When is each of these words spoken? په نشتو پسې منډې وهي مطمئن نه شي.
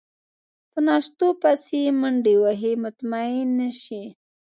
په 0.71 0.79
نشتو 0.87 1.27
پسې 1.41 1.81
منډې 1.99 2.35
وهي 2.43 2.73
مطمئن 2.83 3.47
نه 3.59 3.69
شي. 3.81 4.03